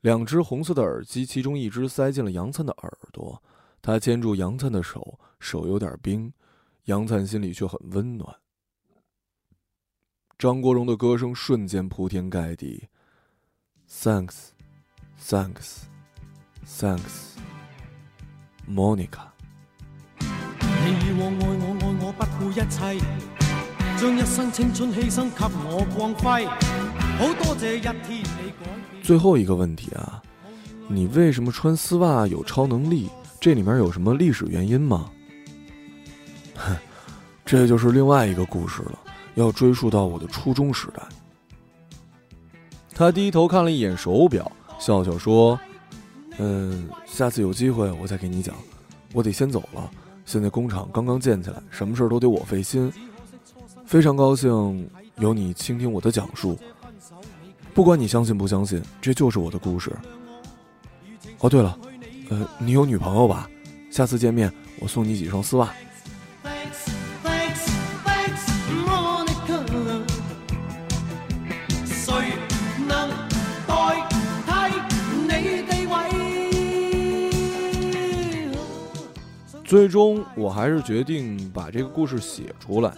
[0.01, 3.41] 两只红色的耳机，其中一只塞进了杨灿的耳朵。
[3.81, 6.31] 他牵住杨灿的手，手有点冰，
[6.85, 8.35] 杨灿心里却很温暖。
[10.37, 12.87] 张国荣的歌声瞬间铺天盖地
[13.89, 14.47] ，Thanks。
[15.29, 15.79] Thanks,
[16.65, 17.35] thanks,
[18.65, 19.27] Monica。
[20.19, 22.97] 你以往爱我爱我不顾一切，
[23.99, 26.45] 将一生青春牺牲给我光辉。
[27.17, 28.29] 好多谢一天你改
[28.61, 29.03] 变。
[29.03, 30.23] 最后一个问题啊，
[30.87, 33.09] 你为什么穿丝袜有超能力？
[33.41, 35.11] 这里面有什么历史原因吗？
[36.55, 36.73] 哼，
[37.43, 38.97] 这就是另外一个故事了，
[39.35, 41.03] 要追溯到我的初中时代。
[42.97, 44.51] 他低头看了一眼手表。
[44.79, 45.59] 笑笑说
[46.39, 48.55] ：“嗯，下次有机会我再给你讲。
[49.13, 49.89] 我得先走了，
[50.25, 52.91] 现在工厂刚刚建起来，什么事都得我费心。
[53.85, 56.57] 非常高兴有你倾听我的讲述。
[57.75, 59.95] 不管你相信不相信，这就是我的故事。
[61.39, 61.77] 哦，对了，
[62.29, 63.47] 呃，你有女朋友吧？
[63.91, 65.71] 下次见面我送你几双丝袜。
[79.67, 82.93] 最终，我还是决定把这个故事写出来。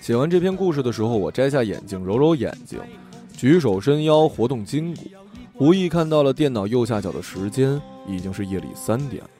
[0.00, 2.80] 写完这篇故事的时候，我摘下眼镜，揉揉眼睛，
[3.36, 5.04] 举手伸腰，活动筋骨，
[5.60, 9.30] 无意看到了电脑右下角的时间，已经是夜里三点了。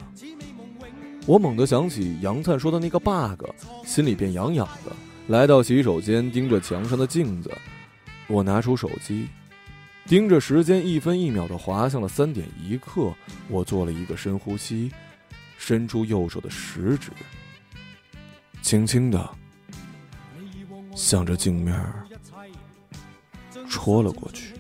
[1.27, 3.45] 我猛地想起杨灿说的那个 bug，
[3.85, 4.93] 心里便痒痒的。
[5.27, 7.51] 来到洗手间，盯着墙上的镜子，
[8.29, 9.27] 我拿出手机，
[10.07, 13.13] 盯着时间一分一秒的滑向了三点一刻。
[13.49, 14.93] 我做了一个深呼吸。
[15.65, 17.13] 伸出右手的食指，
[18.63, 19.31] 轻轻的
[20.93, 21.81] 向着镜面
[23.71, 24.55] 戳了过去。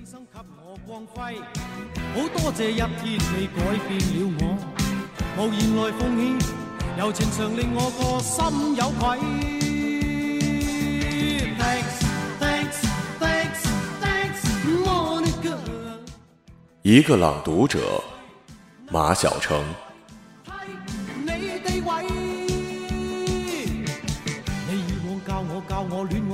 [0.86, 4.42] 好多谢一天你改变了我，
[5.38, 6.38] 无言来奉献，
[6.96, 9.03] 柔情常令我个心有愧。
[16.82, 18.00] 一个朗读者，
[18.92, 19.64] 马晓成。